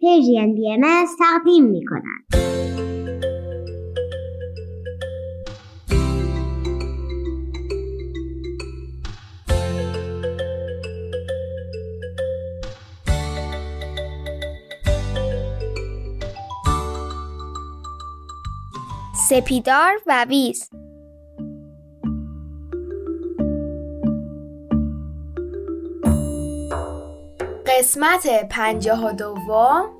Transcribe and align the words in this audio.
پیجین 0.00 0.54
بی 0.54 0.76
تقدیم 1.18 1.64
می 1.64 1.84
کنند. 1.84 2.46
سپیدار 19.28 19.92
و 20.06 20.26
ویز 20.28 20.70
قسمت 27.78 28.48
پنجاه 28.50 29.06
و 29.06 29.12
دوم 29.12 29.90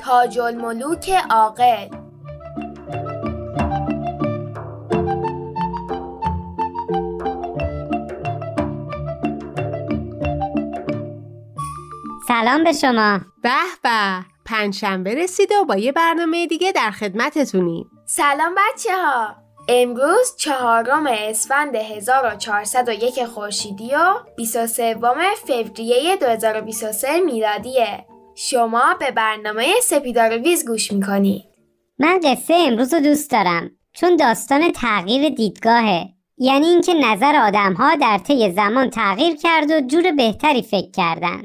تاج 0.00 0.38
الملوک 0.38 1.10
عاقل. 1.30 1.88
سلام 12.28 12.64
به 12.64 12.72
شما. 12.72 13.20
به 13.42 13.50
به 13.82 14.24
پنجشنبه 14.44 15.14
رسیده 15.14 15.54
و 15.58 15.64
با 15.64 15.76
یه 15.76 15.92
برنامه 15.92 16.46
دیگه 16.46 16.72
در 16.72 16.90
خدمتتونیم. 16.90 17.90
سلام 18.06 18.54
بچه 18.54 18.90
ها 18.96 19.49
امروز 19.72 20.36
چهارم 20.38 21.06
اسفند 21.06 21.76
1401 21.76 23.24
خورشیدی 23.24 23.94
و 23.94 24.14
23 24.36 24.96
فوریه 25.46 26.16
2023 26.16 27.20
میلادیه. 27.20 28.06
شما 28.34 28.94
به 29.00 29.10
برنامه 29.10 29.66
سپیدار 29.82 30.38
ویز 30.38 30.66
گوش 30.66 30.92
می‌کنید 30.92 31.44
من 31.98 32.20
قصه 32.24 32.54
امروز 32.54 32.94
رو 32.94 33.00
دوست 33.00 33.30
دارم 33.30 33.70
چون 33.92 34.16
داستان 34.16 34.72
تغییر 34.72 35.28
دیدگاهه. 35.28 36.08
یعنی 36.38 36.66
اینکه 36.66 36.94
نظر 36.94 37.36
آدم 37.36 37.72
ها 37.72 37.94
در 37.94 38.18
طی 38.18 38.52
زمان 38.52 38.90
تغییر 38.90 39.36
کرد 39.36 39.70
و 39.70 39.80
جور 39.80 40.12
بهتری 40.12 40.62
فکر 40.62 40.90
کردن. 40.90 41.42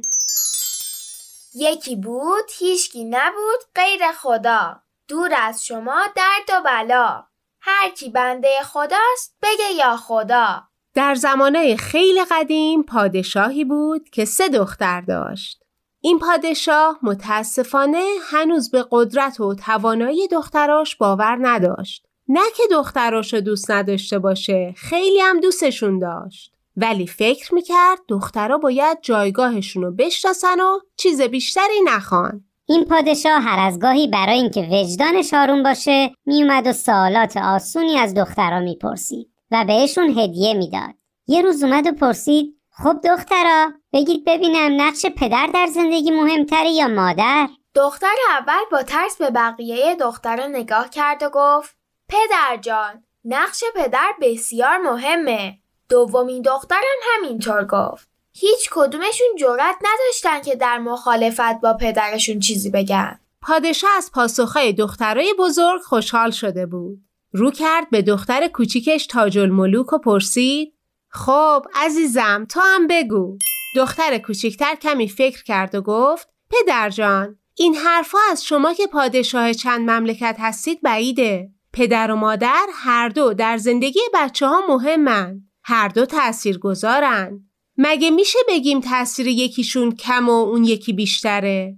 یکی 1.56 1.96
بود 1.96 2.46
هیچکی 2.60 3.04
نبود 3.04 3.60
غیر 3.76 4.12
خدا. 4.12 4.76
دور 5.08 5.34
از 5.42 5.66
شما 5.66 6.02
درد 6.16 6.60
و 6.60 6.64
بلا. 6.64 7.35
هر 7.68 7.90
کی 7.90 8.10
بنده 8.10 8.50
خداست 8.64 9.36
بگه 9.42 9.72
یا 9.78 9.98
خدا. 9.98 10.64
در 10.94 11.16
زمانه 11.16 11.76
خیلی 11.76 12.26
قدیم 12.32 12.84
پادشاهی 12.84 13.66
بود 13.66 14.10
که 14.10 14.26
سه 14.26 14.50
دختر 14.50 15.02
داشت. 15.02 15.64
این 16.02 16.20
پادشاه 16.20 17.00
متاسفانه 17.04 18.04
هنوز 18.24 18.72
به 18.72 18.86
قدرت 18.92 19.40
و 19.40 19.56
توانایی 19.56 20.28
دختراش 20.28 20.96
باور 20.96 21.38
نداشت. 21.42 22.06
نه 22.28 22.46
که 22.58 22.64
دختراش 22.72 23.34
دوست 23.34 23.72
نداشته 23.72 24.20
باشه 24.20 24.74
خیلی 24.78 25.20
هم 25.20 25.40
دوستشون 25.40 26.00
داشت. 26.00 26.52
ولی 26.78 27.08
فکر 27.08 27.54
می‌کرد 27.54 28.00
دخترها 28.08 28.58
باید 28.58 28.98
جایگاهشون 29.02 29.84
رو 29.84 29.92
بشناسن 29.92 30.60
و 30.60 30.80
چیز 30.98 31.22
بیشتری 31.22 31.82
نخوان. 31.86 32.44
این 32.68 32.86
پادشاه 32.86 33.42
هر 33.42 33.68
از 33.68 33.80
گاهی 33.80 34.08
برای 34.08 34.40
اینکه 34.40 34.62
وجدانش 34.62 35.34
آروم 35.34 35.64
باشه 35.64 36.12
میومد 36.26 36.68
و 36.68 36.74
سوالات 36.74 37.38
آسونی 37.38 37.98
از 37.98 38.14
دخترها 38.14 38.60
می‌پرسید 38.60 39.30
و 39.52 39.66
بهشون 39.68 40.20
هدیه 40.20 40.54
می‌داد. 40.54 40.94
یه 41.28 41.42
روز 41.42 41.64
اومد 41.64 41.88
و 41.88 41.92
پرسید 41.92 42.56
خب 42.72 42.96
دخترا 43.04 43.72
بگید 43.94 44.26
ببینم 44.26 44.82
نقش 44.82 45.06
پدر 45.06 45.50
در 45.54 45.68
زندگی 45.68 46.12
مهمتره 46.12 46.70
یا 46.70 46.88
مادر؟ 46.88 47.48
دختر 47.76 48.16
اول 48.40 48.64
با 48.72 48.84
ترس 48.84 49.18
به 49.18 49.30
بقیه 49.30 49.96
دخترا 49.96 50.48
نگاه 50.48 50.90
کرد 50.90 51.24
و 51.24 51.30
گفت 51.34 51.76
پدر 52.10 52.58
جان 52.62 53.04
نقش 53.26 53.64
پدر 53.76 54.12
بسیار 54.22 54.78
مهمه. 54.78 55.58
دومین 55.90 56.42
دخترم 56.42 56.80
همینطور 57.14 57.66
گفت. 57.66 58.15
هیچ 58.38 58.70
کدومشون 58.72 59.28
جرأت 59.40 59.76
نداشتن 59.82 60.42
که 60.42 60.56
در 60.56 60.78
مخالفت 60.78 61.62
با 61.62 61.74
پدرشون 61.74 62.40
چیزی 62.40 62.70
بگن. 62.70 63.20
پادشاه 63.42 63.92
از 63.98 64.12
پاسخهای 64.12 64.74
دخترای 64.74 65.36
بزرگ 65.40 65.82
خوشحال 65.82 66.32
شده 66.32 66.66
بود. 66.66 67.00
رو 67.34 67.52
کرد 67.52 67.90
به 67.90 68.02
دختر 68.02 68.48
کوچیکش 68.48 69.08
تاج 69.08 69.38
الملوک 69.38 69.94
و 69.94 69.98
پرسید 69.98 70.74
خب 71.10 71.66
عزیزم 71.76 72.46
تو 72.50 72.60
هم 72.60 72.88
بگو. 72.88 73.38
دختر 73.76 74.18
کوچیکتر 74.18 74.76
کمی 74.76 75.10
فکر 75.10 75.44
کرد 75.44 75.76
و 75.76 75.82
گفت 75.82 76.30
پدر 76.50 76.90
جان 76.90 77.38
این 77.58 77.76
حرفها 77.76 78.20
از 78.32 78.46
شما 78.46 78.74
که 78.74 78.88
پادشاه 78.88 79.54
چند 79.54 79.90
مملکت 79.90 80.36
هستید 80.40 80.82
بعیده. 80.82 81.50
پدر 81.74 82.12
و 82.12 82.16
مادر 82.16 82.66
هر 82.74 83.10
دو 83.10 83.34
در 83.34 83.58
زندگی 83.58 84.00
بچه 84.14 84.48
ها 84.48 84.62
مهمن. 84.70 85.42
هر 85.64 85.88
دو 85.88 86.06
تأثیر 86.06 86.58
گذارن. 86.58 87.46
مگه 87.78 88.10
میشه 88.10 88.40
بگیم 88.48 88.80
تاثیر 88.80 89.28
یکیشون 89.28 89.96
کم 89.96 90.30
و 90.30 90.32
اون 90.32 90.64
یکی 90.64 90.94
بیشتره؟ 90.94 91.78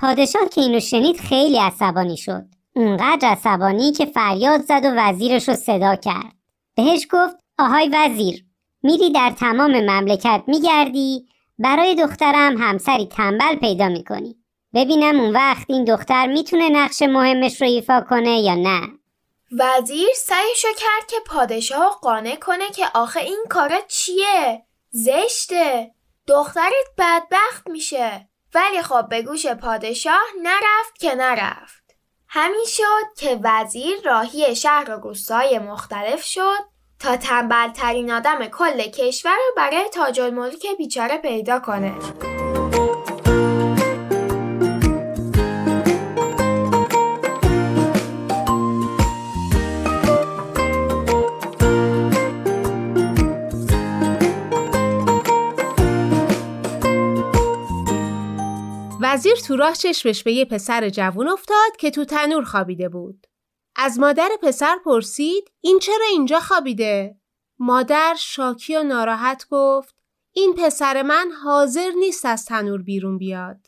پادشاه 0.00 0.48
که 0.48 0.60
اینو 0.60 0.80
شنید 0.80 1.20
خیلی 1.20 1.58
عصبانی 1.58 2.16
شد. 2.16 2.44
اونقدر 2.74 3.28
عصبانی 3.28 3.92
که 3.92 4.06
فریاد 4.06 4.60
زد 4.60 4.84
و 4.84 4.92
وزیرش 4.96 5.48
رو 5.48 5.54
صدا 5.54 5.96
کرد. 5.96 6.32
بهش 6.76 7.06
گفت 7.10 7.36
آهای 7.58 7.90
وزیر 7.94 8.44
میری 8.82 9.10
در 9.10 9.30
تمام 9.30 9.80
مملکت 9.80 10.42
میگردی 10.46 11.26
برای 11.58 11.94
دخترم 11.94 12.56
همسری 12.56 13.06
تنبل 13.06 13.56
پیدا 13.56 13.88
می‌کنی. 13.88 14.36
ببینم 14.74 15.20
اون 15.20 15.32
وقت 15.32 15.70
این 15.70 15.84
دختر 15.84 16.26
می‌تونه 16.26 16.68
نقش 16.68 17.02
مهمش 17.02 17.60
رو 17.62 17.68
ایفا 17.68 18.00
کنه 18.00 18.40
یا 18.40 18.54
نه. 18.54 18.80
وزیر 19.52 20.08
سعیشو 20.16 20.68
کرد 20.68 21.06
که 21.10 21.16
پادشاه 21.26 21.98
قانع 22.02 22.36
کنه 22.36 22.70
که 22.70 22.86
آخه 22.94 23.20
این 23.20 23.44
کارا 23.50 23.80
چیه؟ 23.88 24.66
زشته. 24.90 25.90
دخترت 26.26 26.86
بدبخت 26.98 27.68
میشه. 27.68 28.28
ولی 28.54 28.82
خب 28.82 29.08
به 29.08 29.22
گوش 29.22 29.46
پادشاه 29.46 30.24
نرفت 30.42 30.98
که 31.00 31.14
نرفت. 31.14 31.82
همین 32.28 32.64
شد 32.66 33.18
که 33.18 33.40
وزیر 33.42 33.96
راهی 34.04 34.56
شهر 34.56 34.90
و 34.90 35.00
روستای 35.00 35.58
مختلف 35.58 36.22
شد 36.22 36.58
تا 36.98 37.16
تنبل 37.16 37.72
ترین 37.72 38.10
آدم 38.10 38.46
کل 38.46 38.82
کشور 38.82 39.36
رو 39.36 39.54
برای 39.56 39.88
تاج 39.94 40.20
الملک 40.20 40.66
بیچاره 40.78 41.18
پیدا 41.18 41.60
کنه. 41.60 41.94
وزیر 59.26 59.38
تو 59.38 59.56
راه 59.56 59.74
چشمش 59.74 60.22
به 60.22 60.32
یه 60.32 60.44
پسر 60.44 60.88
جوون 60.88 61.28
افتاد 61.28 61.76
که 61.78 61.90
تو 61.90 62.04
تنور 62.04 62.44
خوابیده 62.44 62.88
بود. 62.88 63.26
از 63.76 63.98
مادر 63.98 64.28
پسر 64.42 64.76
پرسید 64.84 65.52
این 65.60 65.78
چرا 65.78 66.06
اینجا 66.10 66.40
خوابیده؟ 66.40 67.20
مادر 67.58 68.14
شاکی 68.18 68.76
و 68.76 68.82
ناراحت 68.82 69.46
گفت 69.50 69.94
این 70.32 70.54
پسر 70.54 71.02
من 71.02 71.30
حاضر 71.44 71.90
نیست 71.98 72.24
از 72.24 72.44
تنور 72.44 72.82
بیرون 72.82 73.18
بیاد. 73.18 73.66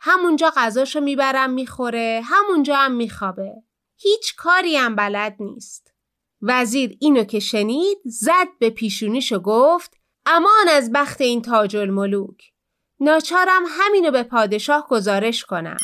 همونجا 0.00 0.52
غذاشو 0.56 1.00
می‌برم 1.00 1.50
می‌خوره 1.50 2.22
همونجا 2.24 2.76
هم 2.76 2.92
میخوابه. 2.92 3.52
هیچ 3.96 4.36
کاری 4.36 4.76
هم 4.76 4.96
بلد 4.96 5.36
نیست. 5.40 5.94
وزیر 6.42 6.96
اینو 7.00 7.24
که 7.24 7.40
شنید 7.40 7.98
زد 8.04 8.48
به 8.58 8.70
پیشونیش 8.70 9.32
و 9.32 9.38
گفت 9.38 9.96
امان 10.26 10.68
از 10.68 10.92
بخت 10.92 11.20
این 11.20 11.42
تاج 11.42 11.76
الملوک. 11.76 12.51
ناچارم 13.04 13.62
همینو 13.80 14.10
به 14.10 14.22
پادشاه 14.22 14.86
گزارش 14.88 15.44
کنم. 15.44 15.76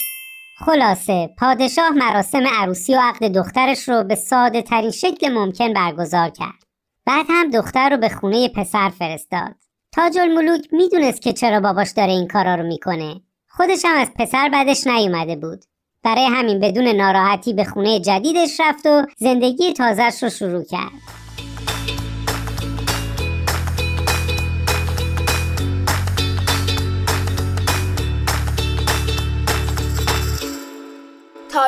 خلاصه 0.59 1.31
پادشاه 1.39 1.91
مراسم 1.91 2.47
عروسی 2.47 2.95
و 2.95 3.01
عقد 3.03 3.25
دخترش 3.25 3.89
رو 3.89 4.03
به 4.03 4.15
ساده 4.15 4.63
ترین 4.63 4.91
شکل 4.91 5.33
ممکن 5.33 5.73
برگزار 5.73 6.29
کرد. 6.29 6.65
بعد 7.07 7.27
هم 7.29 7.51
دختر 7.51 7.91
رو 7.91 7.97
به 7.97 8.09
خونه 8.09 8.49
پسر 8.49 8.89
فرستاد. 8.99 9.55
تاج 9.93 10.19
الملوک 10.19 10.69
می‌دونست 10.73 11.23
که 11.23 11.33
چرا 11.33 11.61
باباش 11.61 11.91
داره 11.91 12.13
این 12.13 12.29
کارا 12.29 12.55
رو 12.55 12.63
می‌کنه. 12.63 13.21
خودش 13.49 13.85
هم 13.85 14.01
از 14.01 14.09
پسر 14.19 14.49
بعدش 14.49 14.87
نیومده 14.87 15.37
بود. 15.37 15.65
برای 16.05 16.27
همین 16.27 16.61
بدون 16.61 16.89
ناراحتی 16.89 17.53
به 17.53 17.65
خونه 17.65 18.01
جدیدش 18.01 18.61
رفت 18.61 18.87
و 18.87 19.07
زندگی 19.17 19.73
تازهش 19.73 20.23
رو 20.23 20.31
شروع 20.31 20.65
کرد. 20.65 21.28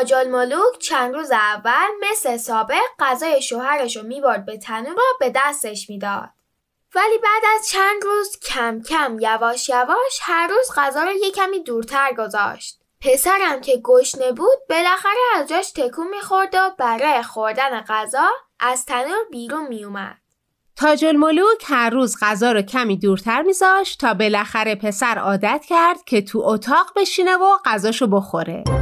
تاج 0.01 0.15
الملوک 0.15 0.79
چند 0.79 1.15
روز 1.15 1.31
اول 1.31 1.89
مثل 2.11 2.37
سابق 2.37 2.81
غذای 2.99 3.43
شوهرش 3.43 3.97
رو 3.97 4.03
می‌برد 4.03 4.45
به 4.45 4.59
تنور 4.59 4.99
و 4.99 5.17
به 5.21 5.33
دستش 5.35 5.91
می‌داد. 5.91 6.29
ولی 6.95 7.19
بعد 7.19 7.43
از 7.55 7.69
چند 7.69 8.05
روز 8.05 8.39
کم 8.39 8.83
کم 8.89 9.17
یواش 9.21 9.69
یواش 9.69 10.21
هر 10.23 10.49
روز 10.49 10.71
غذا 10.77 11.03
رو 11.03 11.13
یه 11.13 11.31
کمی 11.31 11.63
دورتر 11.63 12.13
گذاشت. 12.19 12.81
پسرم 13.01 13.61
که 13.61 13.81
گشنه 13.85 14.33
بود 14.33 14.59
بالاخره 14.71 15.21
از 15.37 15.49
جاش 15.49 15.71
تکون 15.71 16.09
می‌خورد 16.09 16.55
و 16.55 16.71
برای 16.79 17.23
خوردن 17.23 17.81
غذا 17.81 18.29
از 18.61 18.85
تنور 18.87 19.25
بیرون 19.31 19.67
میومد. 19.69 20.17
تاج 20.77 21.05
الملوک 21.05 21.65
هر 21.65 21.91
روز 21.91 22.17
غذا 22.23 22.53
رو 22.53 22.63
کمی 22.63 22.97
دورتر 22.97 23.43
میذاشت 23.43 24.01
تا 24.01 24.15
بالاخره 24.15 24.75
پسر 24.75 25.19
عادت 25.19 25.65
کرد 25.69 26.05
که 26.05 26.23
تو 26.23 26.39
اتاق 26.45 26.93
بشینه 26.97 27.37
و 27.37 27.59
غذاشو 27.65 28.07
بخوره. 28.07 28.80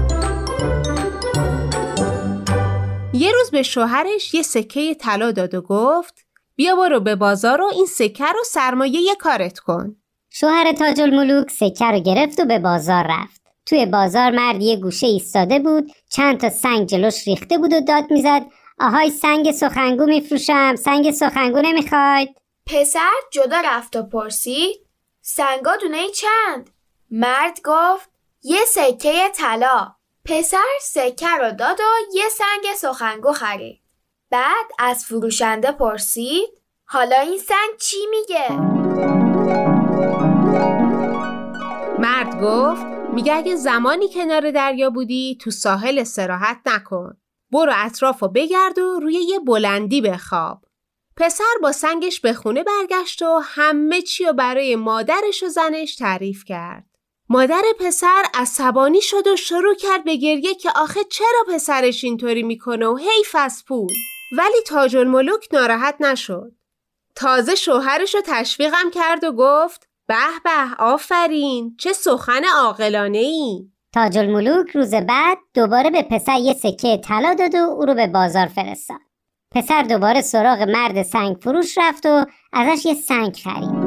یه 3.19 3.33
روز 3.33 3.51
به 3.51 3.63
شوهرش 3.63 4.35
یه 4.35 4.43
سکه 4.43 4.95
طلا 4.95 5.31
داد 5.31 5.55
و 5.55 5.61
گفت 5.61 6.27
بیا 6.57 6.77
برو 6.77 7.01
به 7.01 7.17
بازار 7.17 7.61
و 7.61 7.65
این 7.65 7.87
سکه 7.87 8.27
رو 8.27 8.45
سرمایه 8.45 9.15
کارت 9.15 9.59
کن. 9.59 9.97
شوهر 10.31 10.73
تاج 10.73 11.01
الملوک 11.01 11.51
سکه 11.51 11.85
رو 11.85 12.01
گرفت 12.01 12.41
و 12.41 12.45
به 12.45 12.59
بازار 12.59 13.07
رفت. 13.09 13.43
توی 13.67 13.87
بازار 13.87 14.31
مرد 14.31 14.63
یه 14.63 14.77
گوشه 14.77 15.07
ایستاده 15.07 15.59
بود 15.59 15.93
چند 16.09 16.41
تا 16.41 16.49
سنگ 16.49 16.87
جلوش 16.87 17.29
ریخته 17.29 17.59
بود 17.59 17.73
و 17.73 17.81
داد 17.81 18.05
می‌زد 18.11 18.43
آهای 18.81 19.11
سنگ 19.11 19.51
سخنگو 19.51 20.07
میفروشم 20.07 20.77
سنگ 20.77 21.11
سخنگو 21.11 21.61
نمی‌خواید 21.61 22.29
پسر 22.67 23.13
جدا 23.33 23.61
رفت 23.65 23.97
و 23.97 24.03
پرسید 24.03 24.77
سنگا 25.23 25.77
دونه 25.77 26.09
چند 26.09 26.71
مرد 27.11 27.61
گفت 27.65 28.11
یه 28.43 28.61
سکه 28.65 29.29
طلا 29.35 29.98
پسر 30.29 30.79
سکه 30.81 31.29
رو 31.41 31.53
داد 31.53 31.81
و 31.81 32.15
یه 32.15 32.29
سنگ 32.29 32.75
سخنگو 32.77 33.33
خرید 33.33 33.81
بعد 34.31 34.67
از 34.79 35.05
فروشنده 35.05 35.73
پرسید 35.73 36.49
حالا 36.85 37.21
این 37.21 37.39
سنگ 37.39 37.77
چی 37.79 37.97
میگه؟ 38.11 38.53
مرد 41.99 42.41
گفت 42.43 42.87
میگه 43.13 43.35
اگه 43.35 43.57
زمانی 43.57 44.09
کنار 44.09 44.51
دریا 44.51 44.91
بودی 44.91 45.39
تو 45.41 45.51
ساحل 45.51 45.99
استراحت 45.99 46.61
نکن 46.67 47.17
برو 47.53 47.73
اطراف 47.77 48.23
و 48.23 48.29
بگرد 48.29 48.79
و 48.79 49.01
روی 49.01 49.15
یه 49.15 49.39
بلندی 49.39 50.01
بخواب. 50.01 50.65
پسر 51.17 51.55
با 51.63 51.73
سنگش 51.73 52.21
به 52.21 52.33
خونه 52.33 52.65
برگشت 52.65 53.23
و 53.23 53.41
همه 53.45 54.03
چی 54.03 54.25
رو 54.25 54.33
برای 54.33 54.77
مادرش 54.77 55.43
و 55.43 55.49
زنش 55.49 55.97
تعریف 55.97 56.45
کرد. 56.45 56.98
مادر 57.31 57.63
پسر 57.81 58.23
عصبانی 58.35 59.01
شد 59.01 59.27
و 59.27 59.37
شروع 59.37 59.75
کرد 59.75 60.05
به 60.05 60.17
گریه 60.17 60.55
که 60.55 60.71
آخه 60.77 61.01
چرا 61.05 61.55
پسرش 61.55 62.05
اینطوری 62.05 62.43
می‌کنه 62.43 62.87
و 62.87 62.97
حیف 62.97 63.37
از 63.39 63.65
پول. 63.69 63.93
ولی 64.33 64.61
تاج 64.67 64.97
الملوک 64.97 65.49
ناراحت 65.53 65.95
نشد. 66.01 66.53
تازه 67.15 67.55
شوهرش 67.55 68.15
رو 68.15 68.21
تشویقم 68.27 68.91
کرد 68.95 69.25
و 69.25 69.33
گفت 69.33 69.89
به 70.07 70.15
به 70.45 70.51
آفرین 70.79 71.77
چه 71.79 71.93
سخن 71.93 72.43
عاقلانه 72.57 73.19
ای. 73.19 73.69
تاج 73.95 74.19
الملوک 74.19 74.71
روز 74.71 74.95
بعد 74.95 75.39
دوباره 75.55 75.91
به 75.91 76.03
پسر 76.03 76.39
یه 76.39 76.55
سکه 76.55 76.97
طلا 76.97 77.35
داد 77.35 77.55
و 77.55 77.59
او 77.59 77.85
رو 77.85 77.95
به 77.95 78.07
بازار 78.07 78.47
فرستاد. 78.47 79.01
پسر 79.55 79.83
دوباره 79.83 80.21
سراغ 80.21 80.63
مرد 80.63 81.03
سنگ 81.03 81.37
فروش 81.37 81.79
رفت 81.79 82.07
و 82.07 82.27
ازش 82.53 82.87
یه 82.87 82.95
سنگ 82.95 83.37
خرید. 83.37 83.78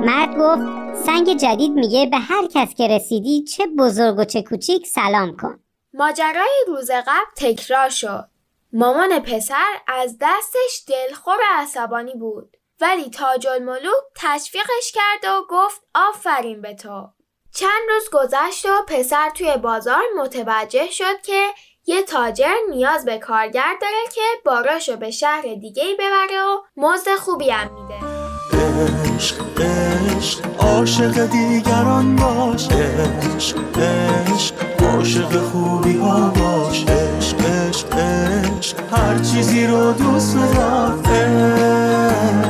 مرد 0.00 0.36
گفت 0.38 0.96
سنگ 1.06 1.36
جدید 1.36 1.72
میگه 1.72 2.06
به 2.06 2.16
هر 2.16 2.46
کس 2.54 2.74
که 2.74 2.88
رسیدی 2.88 3.44
چه 3.44 3.66
بزرگ 3.66 4.18
و 4.18 4.24
چه 4.24 4.42
کوچیک 4.42 4.86
سلام 4.86 5.36
کن. 5.36 5.60
ماجرای 5.94 6.64
روز 6.66 6.90
قبل 6.90 7.30
تکرار 7.36 7.88
شد. 7.88 8.24
مامان 8.72 9.18
پسر 9.18 9.72
از 9.88 10.16
دستش 10.20 10.84
دلخور 10.88 11.34
و 11.34 11.62
عصبانی 11.62 12.14
بود. 12.14 12.56
ولی 12.80 13.10
تاج 13.10 13.46
الملوک 13.46 14.04
تشویقش 14.16 14.92
کرد 14.92 15.32
و 15.32 15.42
گفت 15.50 15.82
آفرین 15.94 16.62
به 16.62 16.74
تو. 16.74 17.08
چند 17.54 17.82
روز 17.88 18.10
گذشت 18.12 18.66
و 18.66 18.82
پسر 18.88 19.30
توی 19.30 19.56
بازار 19.56 20.02
متوجه 20.18 20.90
شد 20.90 21.20
که 21.22 21.46
یه 21.86 22.02
تاجر 22.02 22.54
نیاز 22.70 23.04
به 23.04 23.18
کارگر 23.18 23.74
داره 23.80 24.14
که 24.14 24.20
باراشو 24.44 24.96
به 24.96 25.10
شهر 25.10 25.54
دیگه 25.54 25.84
ببره 25.94 26.42
و 26.42 26.60
مزد 26.76 27.16
خوبی 27.16 27.50
هم 27.50 27.74
میده. 27.74 28.15
عشق 29.16 29.60
عشق 29.60 30.40
عاشق 30.58 31.26
دیگران 31.26 32.16
باش 32.16 32.68
عشق 32.68 33.56
عشق 33.78 34.54
عاشق 34.84 35.42
خوبی 35.42 35.96
ها 35.96 36.28
باش 36.28 36.84
عشق 36.84 37.40
عشق 37.46 37.98
عشق 37.98 38.76
هر 38.92 39.18
چیزی 39.18 39.66
رو 39.66 39.92
دوست 39.92 40.36
بدار. 40.36 40.98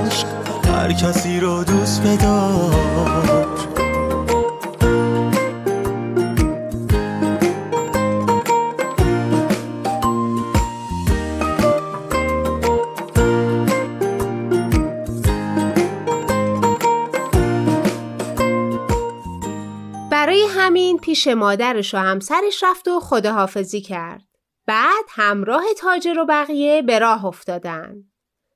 عشق 0.07 0.27
هر 0.75 0.93
کسی 0.93 1.41
رو 1.41 1.65
دوست 1.65 2.03
بدار. 2.03 3.46
برای 20.27 20.47
همین 20.51 20.99
پیش 20.99 21.29
مادرش 21.29 21.95
و 21.95 21.99
همسرش 21.99 22.65
رفت 22.65 22.89
و 22.89 23.01
خداحافظی 23.01 23.81
کرد. 23.81 24.23
بعد 24.67 25.05
همراه 25.09 25.65
تاجر 25.79 26.19
و 26.19 26.25
بقیه 26.25 26.83
به 26.83 26.99
راه 26.99 27.25
افتادن. 27.25 27.95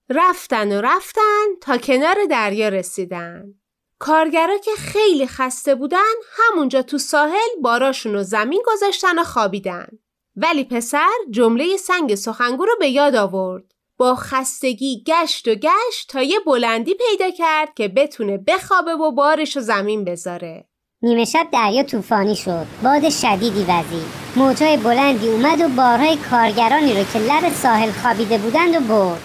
رفتن 0.08 0.78
و 0.78 0.80
رفتن 0.80 1.46
تا 1.60 1.78
کنار 1.78 2.16
دریا 2.30 2.68
رسیدن. 2.68 3.54
کارگرا 3.98 4.58
که 4.58 4.70
خیلی 4.78 5.26
خسته 5.26 5.74
بودن 5.74 6.12
همونجا 6.32 6.82
تو 6.82 6.98
ساحل 6.98 7.60
باراشون 7.62 8.12
رو 8.12 8.22
زمین 8.22 8.62
گذاشتن 8.66 9.18
و 9.18 9.24
خوابیدن. 9.24 9.88
ولی 10.36 10.64
پسر 10.64 11.08
جمله 11.30 11.76
سنگ 11.76 12.14
سخنگو 12.14 12.64
رو 12.64 12.76
به 12.78 12.88
یاد 12.88 13.14
آورد. 13.16 13.64
با 13.96 14.14
خستگی 14.14 15.04
گشت 15.06 15.48
و 15.48 15.54
گشت 15.54 16.08
تا 16.08 16.22
یه 16.22 16.40
بلندی 16.40 16.94
پیدا 16.94 17.30
کرد 17.30 17.74
که 17.74 17.88
بتونه 17.88 18.38
بخوابه 18.38 18.94
و 18.94 19.12
بارش 19.12 19.56
رو 19.56 19.62
زمین 19.62 20.04
بذاره. 20.04 20.69
نیمه 21.02 21.24
شب 21.24 21.46
دریا 21.52 21.82
طوفانی 21.82 22.36
شد. 22.36 22.66
باد 22.82 23.08
شدیدی 23.08 23.64
وزید. 23.68 24.06
موجای 24.36 24.76
بلندی 24.76 25.28
اومد 25.28 25.60
و 25.60 25.68
بارهای 25.68 26.16
کارگرانی 26.16 26.94
رو 26.94 27.04
که 27.12 27.18
لب 27.18 27.52
ساحل 27.52 27.90
خوابیده 27.90 28.38
بودند 28.38 28.74
و 28.76 28.80
برد. 28.80 29.20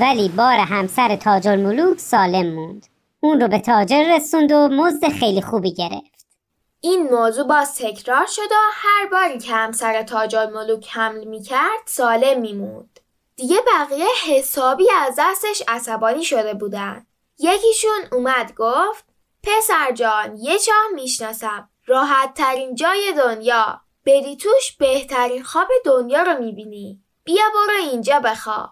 ولی 0.00 0.28
بار 0.28 0.58
همسر 0.58 1.16
تاج 1.16 1.48
الملوک 1.48 1.98
سالم 1.98 2.54
موند. 2.54 2.86
اون 3.20 3.40
رو 3.40 3.48
به 3.48 3.58
تاجر 3.58 4.16
رسوند 4.16 4.52
و 4.52 4.68
مزد 4.68 5.08
خیلی 5.08 5.42
خوبی 5.42 5.74
گرفت. 5.74 6.26
این 6.80 7.02
موضوع 7.02 7.46
باز 7.46 7.74
تکرار 7.74 8.26
شد 8.26 8.52
و 8.52 8.54
هر 8.72 9.06
باری 9.12 9.38
که 9.38 9.52
همسر 9.52 10.02
تاج 10.02 10.36
الملوک 10.36 10.88
حمل 10.90 11.24
می‌کرد 11.24 11.82
سالم 11.86 12.40
میموند. 12.40 13.00
دیگه 13.36 13.56
بقیه 13.74 14.06
حسابی 14.28 14.88
از 15.06 15.14
دستش 15.18 15.62
عصبانی 15.68 16.24
شده 16.24 16.54
بودن. 16.54 17.06
یکیشون 17.38 18.00
اومد 18.12 18.52
گفت 18.56 19.05
پسر 19.46 19.92
جان 19.92 20.36
یه 20.36 20.58
چاه 20.58 20.84
می‌شناسم 20.94 21.68
راحت 21.86 22.34
ترین 22.34 22.74
جای 22.74 23.14
دنیا 23.16 23.80
بری 24.06 24.36
توش 24.36 24.76
بهترین 24.78 25.42
خواب 25.42 25.68
دنیا 25.84 26.22
رو 26.22 26.42
می‌بینی 26.42 27.00
بیا 27.24 27.44
برو 27.54 27.90
اینجا 27.90 28.20
بخواب 28.20 28.70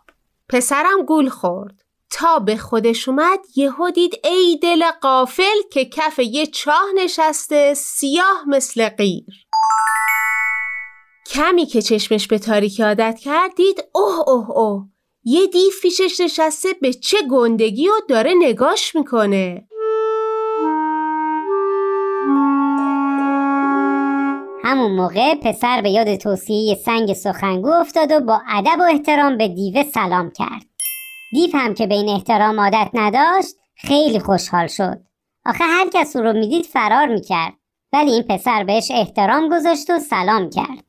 پسرم 0.48 1.02
گول 1.06 1.28
خورد. 1.28 1.84
تا 2.10 2.38
به 2.38 2.56
خودش 2.56 3.08
اومد 3.08 3.38
یهو 3.56 3.90
دید 3.90 4.20
ای 4.24 4.58
دل 4.62 4.90
قافل 4.90 5.62
که 5.72 5.84
کف 5.84 6.18
یه 6.18 6.46
چاه 6.46 6.84
نشسته 6.94 7.74
سیاه 7.74 8.44
مثل 8.48 8.88
غیر. 8.88 9.46
کمی 11.26 11.66
که 11.66 11.82
چشمش 11.82 12.26
به 12.26 12.38
تاریکی 12.38 12.82
عادت 12.82 13.18
کرد 13.18 13.54
دید 13.54 13.84
اوه 13.92 14.28
اوه 14.28 14.50
اوه 14.50 14.86
یه 15.24 15.46
دیو 15.46 15.72
پیشش 15.82 16.20
نشسته 16.20 16.72
به 16.72 16.92
چه 16.92 17.18
گندگی 17.30 17.88
و 17.88 17.92
داره 18.08 18.32
نگاش 18.38 18.94
می‌کنه. 18.96 19.68
همون 24.74 24.90
موقع 24.90 25.34
پسر 25.34 25.80
به 25.82 25.90
یاد 25.90 26.16
توصیه 26.16 26.74
سنگ 26.74 27.12
سخنگو 27.12 27.70
افتاد 27.70 28.12
و 28.12 28.20
با 28.20 28.40
ادب 28.48 28.80
و 28.80 28.82
احترام 28.82 29.36
به 29.36 29.48
دیوه 29.48 29.82
سلام 29.82 30.30
کرد. 30.30 30.66
دیو 31.32 31.50
هم 31.54 31.74
که 31.74 31.86
به 31.86 31.94
این 31.94 32.08
احترام 32.08 32.60
عادت 32.60 32.90
نداشت 32.94 33.54
خیلی 33.76 34.18
خوشحال 34.18 34.66
شد. 34.66 35.00
آخه 35.46 35.64
هر 35.64 35.88
کس 35.92 36.16
او 36.16 36.22
رو 36.22 36.32
می‌دید 36.32 36.64
فرار 36.64 37.06
می‌کرد. 37.06 37.52
ولی 37.92 38.10
این 38.10 38.22
پسر 38.22 38.64
بهش 38.64 38.90
احترام 38.90 39.48
گذاشت 39.48 39.90
و 39.90 39.98
سلام 39.98 40.50
کرد. 40.50 40.84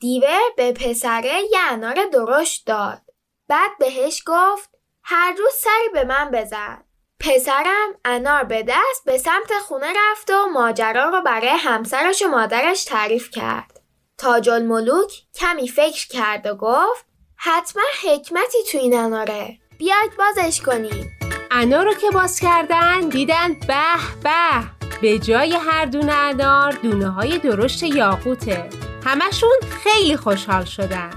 دیوه 0.00 0.38
به 0.56 0.72
پسره 0.72 1.32
یه 1.52 1.58
انار 1.70 1.96
درشت 2.12 2.66
داد. 2.66 3.02
بعد 3.48 3.70
بهش 3.78 4.22
گفت 4.26 4.70
هر 5.02 5.32
روز 5.38 5.52
سری 5.54 5.88
به 5.92 6.04
من 6.04 6.30
بزن. 6.30 6.84
پسرم 7.20 7.88
انار 8.04 8.44
به 8.44 8.62
دست 8.62 9.04
به 9.04 9.18
سمت 9.18 9.52
خونه 9.66 9.86
رفت 9.96 10.30
و 10.30 10.46
ماجرا 10.52 11.08
رو 11.08 11.20
برای 11.22 11.48
همسرش 11.48 12.22
و 12.22 12.28
مادرش 12.28 12.84
تعریف 12.84 13.30
کرد. 13.30 13.80
تاج 14.18 14.48
الملوک 14.48 15.12
کمی 15.34 15.68
فکر 15.68 16.08
کرد 16.08 16.46
و 16.46 16.54
گفت 16.54 17.06
حتما 17.36 17.82
حکمتی 18.04 18.58
تو 18.72 18.78
این 18.78 18.98
اناره. 18.98 19.58
بیاید 19.78 20.10
بازش 20.18 20.60
کنیم. 20.60 21.18
انار 21.50 21.84
رو 21.84 21.94
که 21.94 22.10
باز 22.10 22.40
کردن 22.40 23.00
دیدن 23.00 23.54
به 23.54 23.84
به. 24.22 24.78
به 25.02 25.18
جای 25.18 25.56
هر 25.56 25.84
دونه 25.84 26.12
انار 26.12 26.72
دونه 26.72 27.08
های 27.08 27.38
درشت 27.38 27.82
یاقوته. 27.82 28.68
همشون 29.04 29.56
خیلی 29.84 30.16
خوشحال 30.16 30.64
شدن. 30.64 31.10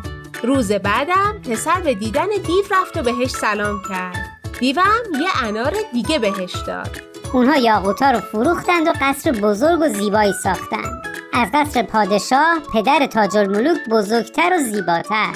روز 0.43 0.72
بعدم 0.72 1.41
پسر 1.50 1.81
به 1.81 1.93
دیدن 1.93 2.27
دیو 2.27 2.63
رفت 2.72 2.98
و 2.98 3.01
بهش 3.01 3.29
سلام 3.29 3.81
کرد. 3.89 4.31
دیوم 4.62 5.22
یه 5.22 5.44
انار 5.44 5.74
دیگه 5.94 6.20
بهش 6.20 6.56
داد 6.68 6.89
اونها 7.34 7.58
یاقوتا 7.58 8.12
رو 8.12 8.20
فروختند 8.20 8.88
و 8.88 8.94
قصر 9.01 9.32
بزرگ 9.32 9.80
و 9.82 9.88
زیبایی 9.88 10.34
ساختند 10.44 11.03
از 11.34 11.50
قصر 11.53 11.84
پادشاه 11.84 12.60
پدر 12.74 13.08
تاج 13.08 13.38
الملوک 13.38 13.89
بزرگتر 13.89 14.53
و 14.53 14.58
زیباتر 14.58 15.34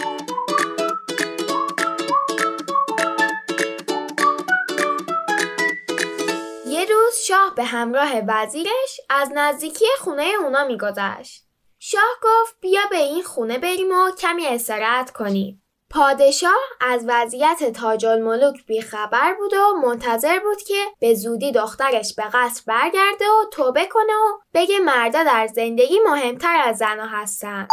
یه 6.67 6.86
روز 6.86 7.15
شاه 7.27 7.53
به 7.55 7.63
همراه 7.63 8.12
وزیرش 8.27 9.00
از 9.10 9.32
نزدیکی 9.36 9.86
خونه 10.00 10.32
اونا 10.44 10.67
میگذشت. 10.67 11.44
شاه 11.79 12.15
گفت 12.24 12.55
بیا 12.62 12.82
به 12.89 12.98
این 12.98 13.24
خونه 13.24 13.58
بریم 13.58 13.91
و 13.91 14.12
کمی 14.20 14.48
استراحت 14.48 15.12
کنیم. 15.12 15.64
پادشاه 15.96 16.60
از 16.82 17.06
وضعیت 17.08 17.72
تاج 17.74 18.06
الملوک 18.06 18.66
بیخبر 18.66 19.34
بود 19.40 19.54
و 19.54 19.88
منتظر 19.88 20.40
بود 20.40 20.62
که 20.68 20.84
به 21.00 21.14
زودی 21.14 21.52
دخترش 21.52 22.16
به 22.16 22.24
قصر 22.34 22.64
برگرده 22.68 23.25
و 23.25 23.50
توبه 23.52 23.86
کنه 23.86 24.14
و 24.14 24.40
بگه 24.54 24.80
مردا 24.80 25.24
در 25.24 25.48
زندگی 25.48 26.00
مهمتر 26.06 26.62
از 26.66 26.78
زنها 26.78 27.22
هستن. 27.22 27.68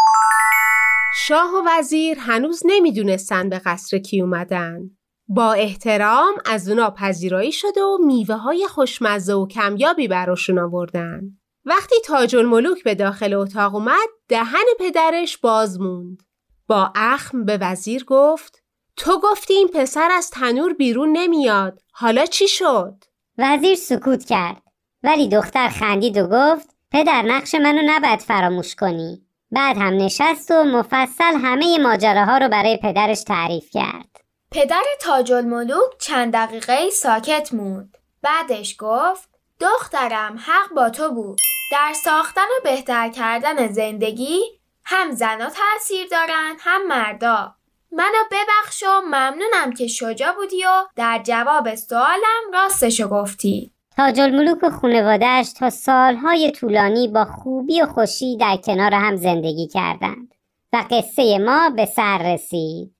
شاه 1.14 1.50
و 1.54 1.62
وزیر 1.68 2.18
هنوز 2.18 2.62
نمی‌دونستن 2.64 3.48
به 3.48 3.58
قصر 3.58 3.98
کی 3.98 4.20
اومدن 4.20 4.80
با 5.28 5.52
احترام 5.52 6.34
از 6.44 6.68
اونا 6.68 6.90
پذیرایی 6.90 7.52
شده 7.52 7.82
و 7.82 7.98
میوه 8.04 8.34
های 8.34 8.66
خوشمزه 8.66 9.34
و 9.34 9.46
کمیابی 9.46 10.08
براشون 10.08 10.58
آوردن. 10.58 11.20
وقتی 11.64 11.96
تاج 12.04 12.36
الملوک 12.36 12.84
به 12.84 12.94
داخل 12.94 13.34
اتاق 13.34 13.74
اومد 13.74 14.08
دهن 14.28 14.64
پدرش 14.80 15.38
باز 15.38 15.80
موند. 15.80 16.31
با 16.66 16.92
اخم 16.94 17.44
به 17.44 17.58
وزیر 17.60 18.04
گفت 18.04 18.62
تو 18.96 19.20
گفتی 19.20 19.54
این 19.54 19.68
پسر 19.68 20.08
از 20.12 20.30
تنور 20.30 20.72
بیرون 20.74 21.12
نمیاد 21.12 21.80
حالا 21.92 22.26
چی 22.26 22.48
شد؟ 22.48 23.04
وزیر 23.38 23.74
سکوت 23.74 24.24
کرد 24.24 24.62
ولی 25.02 25.28
دختر 25.28 25.68
خندید 25.68 26.18
و 26.18 26.26
گفت 26.26 26.68
پدر 26.90 27.22
نقش 27.22 27.54
منو 27.54 27.82
نباید 27.84 28.20
فراموش 28.20 28.74
کنی 28.74 29.26
بعد 29.50 29.76
هم 29.76 29.96
نشست 29.96 30.50
و 30.50 30.64
مفصل 30.64 31.34
همه 31.42 31.78
ماجراها 31.78 32.38
رو 32.38 32.48
برای 32.48 32.78
پدرش 32.82 33.22
تعریف 33.24 33.70
کرد 33.70 34.12
پدر 34.52 34.82
تاج 35.00 35.32
الملوک 35.32 35.98
چند 35.98 36.32
دقیقه 36.32 36.90
ساکت 36.90 37.54
موند. 37.54 37.98
بعدش 38.22 38.76
گفت 38.78 39.28
دخترم 39.60 40.38
حق 40.38 40.74
با 40.76 40.90
تو 40.90 41.10
بود. 41.10 41.40
در 41.72 41.92
ساختن 42.04 42.40
و 42.40 42.64
بهتر 42.64 43.08
کردن 43.08 43.72
زندگی 43.72 44.40
هم 44.84 45.10
زنا 45.10 45.50
تاثیر 45.50 46.08
دارن 46.10 46.56
هم 46.58 46.86
مردا. 46.86 47.54
منو 47.92 48.24
ببخش 48.30 48.82
و 48.82 49.00
ممنونم 49.00 49.72
که 49.78 49.86
شجا 49.86 50.32
بودی 50.32 50.64
و 50.64 50.86
در 50.96 51.20
جواب 51.24 51.74
سوالم 51.74 52.52
راستشو 52.52 53.08
گفتی. 53.08 53.72
تاج 53.96 54.20
الملوک 54.20 54.58
و 54.62 54.70
خانوادهش 54.70 55.52
تا 55.52 55.70
سالهای 55.70 56.52
طولانی 56.52 57.08
با 57.08 57.24
خوبی 57.24 57.82
و 57.82 57.86
خوشی 57.86 58.36
در 58.36 58.56
کنار 58.56 58.94
هم 58.94 59.16
زندگی 59.16 59.68
کردند 59.68 60.34
و 60.72 60.84
قصه 60.90 61.38
ما 61.38 61.70
به 61.70 61.86
سر 61.86 62.34
رسید. 62.34 62.94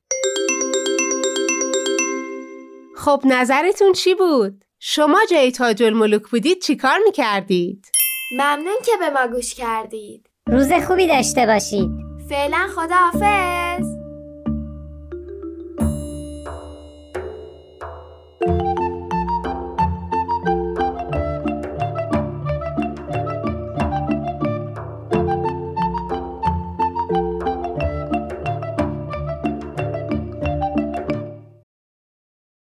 خب 2.97 3.23
نظرتون 3.25 3.93
چی 3.93 4.15
بود؟ 4.15 4.65
شما 4.79 5.19
جای 5.31 5.53
تاج 5.53 5.83
الملوک 5.83 6.23
بودید 6.23 6.63
چیکار 6.63 6.99
می‌کردید؟ 7.05 7.87
ممنون 8.39 8.77
که 8.87 8.93
به 8.99 9.11
ما 9.11 9.27
گوش 9.27 9.55
کردید. 9.55 10.32
روز 10.53 10.73
خوبی 10.73 11.07
داشته 11.07 11.47
باشید. 11.47 11.91
فعلا 12.29 12.59
خداحافظ. 12.77 13.92